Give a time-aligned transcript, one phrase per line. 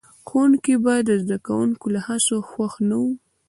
[0.27, 3.11] ښوونکي به د زده کوونکو له هڅو خوښ نه وو.